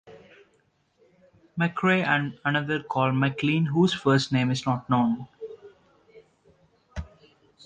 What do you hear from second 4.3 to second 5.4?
name is not known.